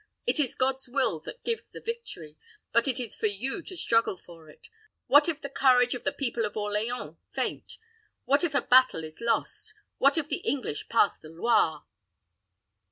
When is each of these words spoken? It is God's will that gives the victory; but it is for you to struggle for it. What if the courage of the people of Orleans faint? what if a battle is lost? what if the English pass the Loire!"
It 0.25 0.39
is 0.39 0.55
God's 0.55 0.89
will 0.89 1.19
that 1.25 1.43
gives 1.43 1.69
the 1.69 1.79
victory; 1.79 2.35
but 2.73 2.87
it 2.87 2.99
is 2.99 3.15
for 3.15 3.27
you 3.27 3.61
to 3.61 3.77
struggle 3.77 4.17
for 4.17 4.49
it. 4.49 4.67
What 5.05 5.29
if 5.29 5.41
the 5.41 5.47
courage 5.47 5.93
of 5.93 6.05
the 6.05 6.11
people 6.11 6.43
of 6.43 6.57
Orleans 6.57 7.17
faint? 7.35 7.77
what 8.25 8.43
if 8.43 8.55
a 8.55 8.63
battle 8.63 9.03
is 9.03 9.21
lost? 9.21 9.75
what 9.99 10.17
if 10.17 10.27
the 10.27 10.37
English 10.37 10.89
pass 10.89 11.19
the 11.19 11.29
Loire!" 11.29 11.85